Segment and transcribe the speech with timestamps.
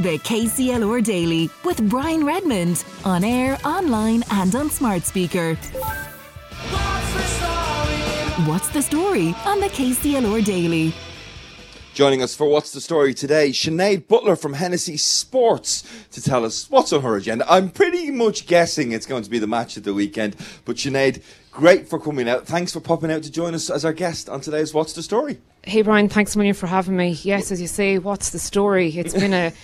[0.00, 5.56] The KCLR Daily with Brian Redmond on air, online, and on smart speaker.
[8.46, 10.94] What's the story on the KCLR Daily?
[11.92, 16.70] Joining us for What's the Story today, Sinead Butler from Hennessy Sports to tell us
[16.70, 17.44] what's on her agenda.
[17.46, 21.22] I'm pretty much guessing it's going to be the match of the weekend, but Sinead,
[21.50, 22.46] great for coming out.
[22.46, 25.42] Thanks for popping out to join us as our guest on today's What's the Story.
[25.62, 27.18] Hey Brian, thanks a million for having me.
[27.22, 28.88] Yes, as you say, what's the story?
[28.96, 29.52] It's been a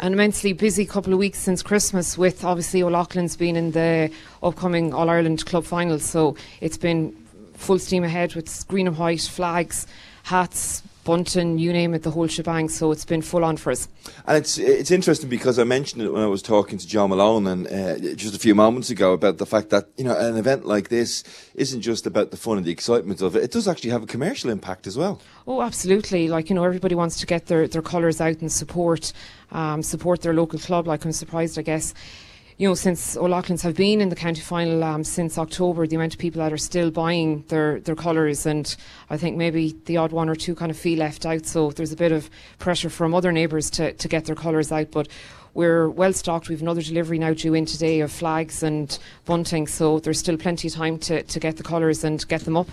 [0.00, 4.10] an immensely busy couple of weeks since Christmas, with obviously O'Loughlin's been in the
[4.42, 6.04] upcoming All Ireland Club Finals.
[6.04, 7.12] So it's been
[7.54, 9.86] full steam ahead with green and white flags,
[10.24, 12.68] hats, bunting, you name it, the whole shebang.
[12.68, 13.88] So it's been full on for us.
[14.26, 17.46] And it's it's interesting because I mentioned it when I was talking to John Malone
[17.46, 20.66] and uh, just a few moments ago about the fact that you know an event
[20.66, 23.42] like this isn't just about the fun and the excitement of it.
[23.42, 25.22] It does actually have a commercial impact as well.
[25.46, 26.28] Oh, absolutely!
[26.28, 29.14] Like you know, everybody wants to get their their colours out and support
[29.50, 30.86] um, support their local club.
[30.86, 31.94] Like I'm surprised, I guess
[32.58, 36.14] you know, since O'Loughlin's have been in the county final um, since October, the amount
[36.14, 38.76] of people that are still buying their, their colours, and
[39.10, 41.46] I think maybe the odd one or two kind of feel left out.
[41.46, 44.90] So there's a bit of pressure from other neighbours to, to get their colours out.
[44.90, 45.06] But
[45.54, 46.48] we're well stocked.
[46.48, 50.66] We've another delivery now due in today of flags and bunting, so there's still plenty
[50.66, 52.68] of time to, to get the colours and get them up.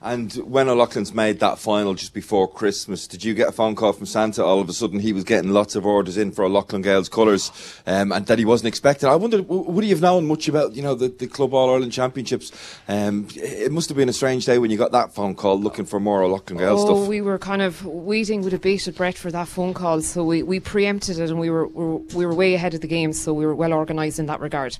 [0.00, 3.92] And when O'Loughlin's made that final just before Christmas, did you get a phone call
[3.92, 4.44] from Santa?
[4.44, 7.50] All of a sudden, he was getting lots of orders in for O'Loughlin Gaels colours,
[7.86, 9.08] um, and that he wasn't expecting.
[9.08, 11.92] I wonder, would he have known much about you know the, the Club All Ireland
[11.92, 12.52] Championships?
[12.86, 15.84] Um, it must have been a strange day when you got that phone call looking
[15.84, 17.08] for more O'Loughlin Gaels oh, stuff.
[17.08, 20.44] we were kind of waiting with a bated breath for that phone call, so we,
[20.44, 23.12] we preempted it, and we were, we were we were way ahead of the game,
[23.12, 24.78] so we were well organised in that regard.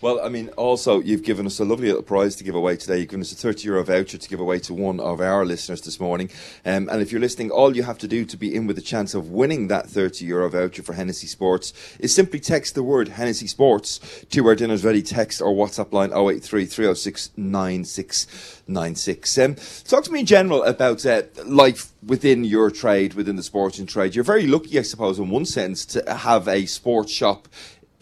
[0.00, 2.98] Well, I mean, also, you've given us a lovely little prize to give away today.
[2.98, 5.80] You've given us a 30 euro voucher to give away to one of our listeners
[5.80, 6.28] this morning.
[6.66, 8.82] Um, and if you're listening, all you have to do to be in with a
[8.82, 13.08] chance of winning that 30 euro voucher for Hennessy Sports is simply text the word
[13.08, 19.38] Hennessy Sports to our Dinner's Ready text or WhatsApp line 083 306 9696.
[19.38, 19.54] Um,
[19.84, 24.14] talk to me in general about uh, life within your trade, within the sporting trade.
[24.14, 27.48] You're very lucky, I suppose, in one sense, to have a sports shop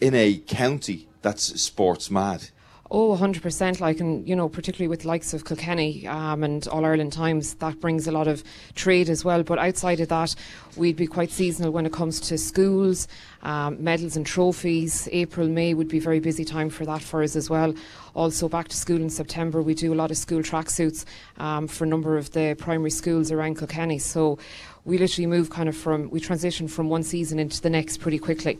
[0.01, 2.49] in a county that's sports mad.
[2.91, 3.79] Oh, 100%.
[3.79, 7.79] Like, and you know, particularly with likes of Kilkenny um, and All Ireland Times, that
[7.79, 8.43] brings a lot of
[8.75, 9.41] trade as well.
[9.41, 10.35] But outside of that,
[10.77, 13.07] we'd be quite seasonal when it comes to schools,
[13.41, 15.09] um, medals and trophies.
[15.11, 17.73] April, May would be very busy time for that for us as well.
[18.13, 21.03] Also, back to school in September, we do a lot of school tracksuits
[21.37, 23.97] um, for a number of the primary schools around Kilkenny.
[23.97, 24.37] So
[24.85, 28.19] we literally move kind of from, we transition from one season into the next pretty
[28.19, 28.59] quickly.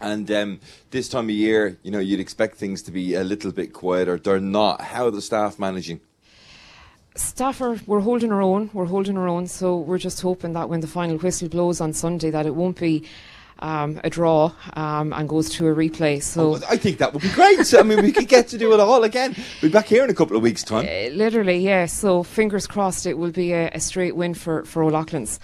[0.00, 0.60] And um,
[0.90, 4.18] this time of year, you know, you'd expect things to be a little bit quieter.
[4.18, 4.80] They're not.
[4.80, 6.00] How are the staff managing?
[7.14, 8.70] Staff are we're holding our own.
[8.72, 9.46] We're holding our own.
[9.46, 12.78] So we're just hoping that when the final whistle blows on Sunday, that it won't
[12.78, 13.08] be.
[13.58, 16.20] Um, a draw um, and goes to a replay.
[16.20, 17.72] So oh, I think that would be great.
[17.74, 19.36] I mean, we could get to do it all again.
[19.36, 20.84] We'll be back here in a couple of weeks' time.
[20.84, 21.86] Uh, literally, yeah.
[21.86, 25.38] So fingers crossed, it will be a, a straight win for for O'Loughlin's.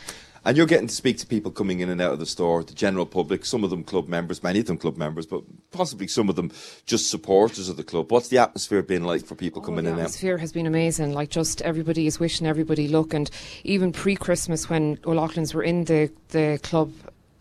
[0.44, 2.74] And you're getting to speak to people coming in and out of the store, the
[2.74, 6.28] general public, some of them club members, many of them club members, but possibly some
[6.28, 6.52] of them
[6.86, 8.10] just supporters of the club.
[8.10, 9.96] What's the atmosphere been like for people oh, coming in and out?
[9.96, 11.12] The atmosphere has been amazing.
[11.12, 13.14] Like, just everybody is wishing everybody luck.
[13.14, 13.30] And
[13.64, 16.92] even pre Christmas, when O'Loughlin's were in the, the club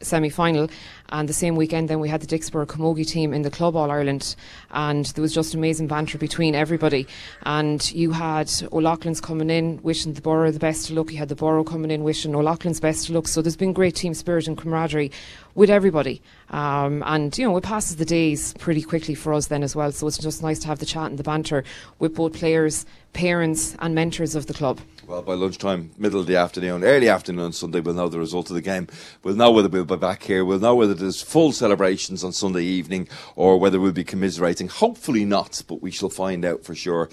[0.02, 0.70] semi final.
[1.10, 3.90] And the same weekend, then we had the Dicksboro Camogie team in the Club All
[3.90, 4.36] Ireland,
[4.72, 7.08] and there was just amazing banter between everybody.
[7.44, 11.12] And you had O'Loughlin's coming in wishing the Borough the best of luck.
[11.12, 13.30] You had the Borough coming in wishing O'Loughlin's best of luck.
[13.30, 15.12] So there's been great team spirit and camaraderie
[15.56, 16.22] with everybody.
[16.50, 19.94] Um, and, you know, it passes the days pretty quickly for us then as well.
[19.94, 21.64] So it's just nice to have the chat and the banter
[22.00, 24.80] with both players, parents, and mentors of the club.
[25.08, 28.50] Well, by lunchtime, middle of the afternoon, early afternoon on Sunday, we'll know the result
[28.50, 28.88] of the game.
[29.24, 30.46] We'll know whether we'll be back here.
[30.46, 34.68] We'll know whether there's full celebrations on Sunday evening or whether we'll be commiserating.
[34.68, 37.10] Hopefully not, but we shall find out for sure.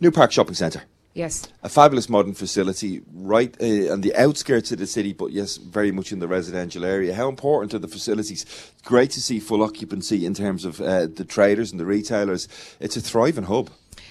[0.00, 0.82] New Park Shopping Centre.
[1.16, 1.48] Yes.
[1.62, 5.90] A fabulous modern facility right uh, on the outskirts of the city, but yes, very
[5.90, 7.14] much in the residential area.
[7.14, 8.44] How important are the facilities?
[8.84, 12.48] Great to see full occupancy in terms of uh, the traders and the retailers.
[12.80, 13.70] It's a thriving hub.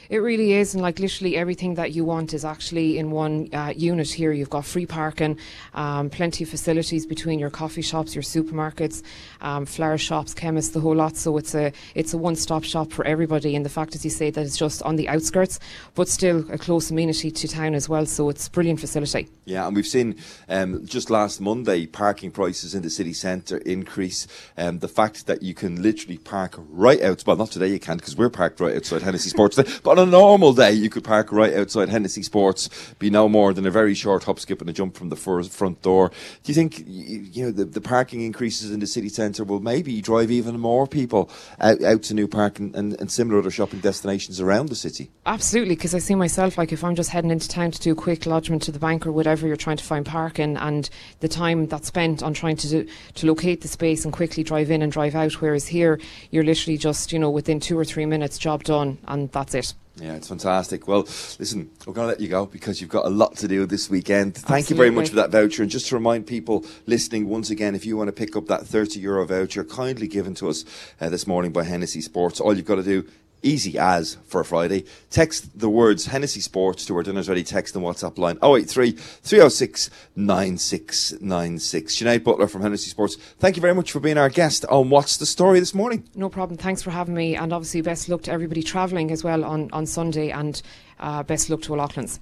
[0.10, 3.74] It really is, and like literally everything that you want is actually in one uh,
[3.76, 4.32] unit here.
[4.32, 5.38] You've got free parking,
[5.74, 9.02] um, plenty of facilities between your coffee shops, your supermarkets,
[9.42, 11.18] um, flower shops, chemists, the whole lot.
[11.18, 13.56] So it's a it's a one stop shop for everybody.
[13.56, 15.60] And the fact, as you say, that it's just on the outskirts,
[15.96, 18.06] but still a close amenity to town as well.
[18.06, 19.28] So it's brilliant facility.
[19.46, 20.16] Yeah, and we've seen
[20.50, 24.28] um, just last Monday parking prices in the city centre increase.
[24.58, 28.00] Um, the fact that you can literally park right out, well, not today you can't
[28.00, 31.32] because we're parked right outside Hennessy Sports, but on a normal day, you could park
[31.32, 32.70] right outside Hennessy Sports,
[33.00, 35.82] be no more than a very short hop, skip, and a jump from the front
[35.82, 36.10] door.
[36.44, 40.02] Do you think you know the, the parking increases in the city centre will maybe
[40.02, 41.30] drive even more people
[41.62, 45.12] out, out to New Park and, and, and similar other shopping destinations around the city?
[45.26, 47.96] Absolutely, because I see myself like if I'm just heading into town to do a
[47.96, 50.90] quick lodgement to the bank or whatever, you're trying to find parking, and
[51.22, 54.72] the time that's spent on trying to do, to locate the space and quickly drive
[54.72, 55.34] in and drive out.
[55.42, 56.02] Whereas here,
[56.32, 59.74] you're literally just you know within two or three minutes, job done, and that's it.
[59.98, 60.88] Yeah, it's fantastic.
[60.88, 61.04] Well,
[61.40, 63.90] listen, we're going to let you go because you've got a lot to do this
[63.90, 64.36] weekend.
[64.36, 64.74] Thank Absolutely.
[64.74, 65.62] you very much for that voucher.
[65.62, 68.68] And just to remind people listening once again, if you want to pick up that
[68.68, 70.66] 30 euro voucher kindly given to us
[71.00, 73.08] uh, this morning by Hennessy Sports, all you've got to do
[73.46, 74.86] easy as for a Friday.
[75.10, 79.90] Text the words Hennessy Sports to our Dinner's Ready text and WhatsApp line 083 306
[80.16, 81.96] 9696.
[81.96, 85.18] Sinead Butler from Hennessy Sports, thank you very much for being our guest on What's
[85.18, 86.04] the Story this morning.
[86.16, 86.58] No problem.
[86.58, 87.36] Thanks for having me.
[87.36, 90.62] And obviously, best luck to everybody travelling as well on, on Sunday and
[91.00, 92.20] uh, best luck to O'Loughlin's.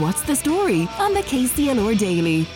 [0.00, 2.46] What's the story on the KCLR Daily?